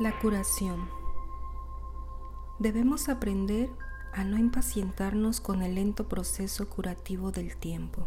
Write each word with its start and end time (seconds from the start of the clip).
La 0.00 0.18
curación. 0.18 0.88
Debemos 2.58 3.10
aprender 3.10 3.68
a 4.14 4.24
no 4.24 4.38
impacientarnos 4.38 5.42
con 5.42 5.60
el 5.60 5.74
lento 5.74 6.08
proceso 6.08 6.70
curativo 6.70 7.32
del 7.32 7.54
tiempo. 7.58 8.06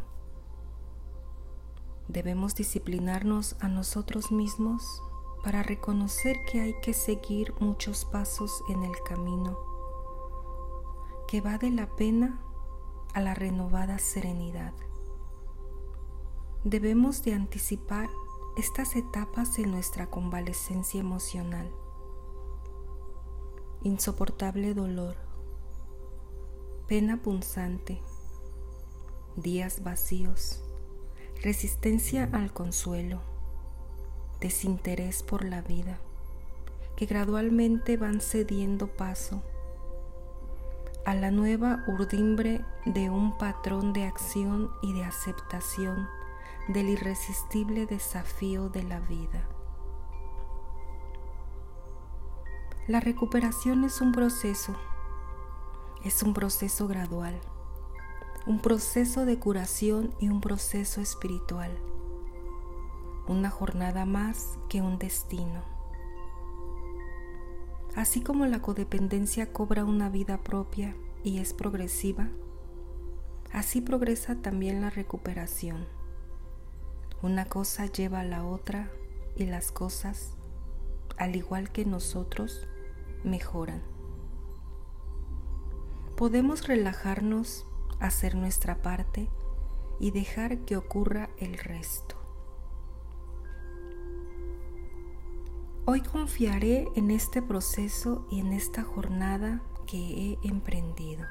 Debemos 2.08 2.56
disciplinarnos 2.56 3.58
a 3.60 3.68
nosotros 3.68 4.32
mismos 4.32 5.04
para 5.44 5.62
reconocer 5.62 6.38
que 6.52 6.62
hay 6.62 6.74
que 6.82 6.94
seguir 6.94 7.54
muchos 7.60 8.06
pasos 8.06 8.64
en 8.70 8.82
el 8.82 8.96
camino, 9.08 9.56
que 11.28 11.42
va 11.42 11.60
de 11.60 11.70
la 11.70 11.96
pena 11.96 12.42
a 13.14 13.22
la 13.22 13.36
renovada 13.36 14.00
serenidad. 14.00 14.74
Debemos 16.64 17.22
de 17.22 17.36
anticipar 17.36 18.10
estas 18.58 18.96
etapas 18.96 19.60
en 19.60 19.70
nuestra 19.70 20.10
convalescencia 20.10 21.00
emocional 21.00 21.72
insoportable 23.84 24.74
dolor, 24.74 25.16
pena 26.88 27.22
punzante, 27.22 28.02
días 29.36 29.84
vacíos, 29.84 30.64
resistencia 31.42 32.30
al 32.32 32.54
consuelo, 32.54 33.22
desinterés 34.40 35.22
por 35.22 35.44
la 35.44 35.62
vida, 35.62 36.00
que 36.96 37.06
gradualmente 37.06 37.98
van 37.98 38.22
cediendo 38.22 38.88
paso 38.88 39.44
a 41.06 41.14
la 41.14 41.32
nueva 41.32 41.84
urdimbre 41.88 42.64
de 42.86 43.10
un 43.10 43.38
patrón 43.38 43.92
de 43.92 44.06
acción 44.06 44.72
y 44.82 44.94
de 44.94 45.04
aceptación 45.04 46.08
del 46.70 46.90
irresistible 46.90 47.86
desafío 47.86 48.70
de 48.70 48.84
la 48.84 49.02
vida. 49.02 49.46
La 52.86 53.00
recuperación 53.00 53.86
es 53.86 54.02
un 54.02 54.12
proceso, 54.12 54.76
es 56.04 56.22
un 56.22 56.34
proceso 56.34 56.86
gradual, 56.86 57.40
un 58.46 58.60
proceso 58.60 59.26
de 59.26 59.40
curación 59.40 60.14
y 60.20 60.28
un 60.28 60.42
proceso 60.42 61.00
espiritual, 61.00 61.72
una 63.26 63.50
jornada 63.50 64.06
más 64.06 64.60
que 64.68 64.82
un 64.82 65.00
destino. 65.00 65.64
Así 67.96 68.20
como 68.20 68.48
la 68.48 68.62
codependencia 68.62 69.54
cobra 69.54 69.86
una 69.86 70.10
vida 70.10 70.44
propia 70.44 70.94
y 71.24 71.38
es 71.40 71.54
progresiva, 71.54 72.32
así 73.54 73.80
progresa 73.80 74.36
también 74.42 74.82
la 74.82 74.90
recuperación. 74.90 75.88
Una 77.22 77.46
cosa 77.46 77.86
lleva 77.86 78.20
a 78.20 78.26
la 78.26 78.44
otra 78.44 78.92
y 79.38 79.46
las 79.46 79.72
cosas, 79.72 80.36
al 81.16 81.38
igual 81.38 81.72
que 81.72 81.86
nosotros, 81.86 82.68
mejoran. 83.24 83.82
Podemos 86.16 86.68
relajarnos, 86.68 87.66
hacer 88.00 88.36
nuestra 88.36 88.82
parte 88.82 89.30
y 90.00 90.12
dejar 90.12 90.60
que 90.60 90.78
ocurra 90.78 91.30
el 91.38 91.58
resto. 91.58 92.16
Hoy 95.86 96.02
confiaré 96.02 96.88
en 96.96 97.12
este 97.12 97.42
proceso 97.42 98.26
y 98.32 98.40
en 98.40 98.54
esta 98.54 98.84
jornada 98.84 99.62
que 99.86 99.98
he 99.98 100.48
emprendido. 100.48 101.26